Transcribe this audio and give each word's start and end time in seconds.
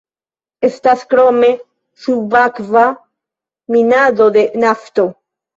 Estas 0.69 1.03
krome 1.11 1.49
subakva 2.05 2.87
minado 3.77 4.31
de 4.39 4.49
nafto. 4.67 5.07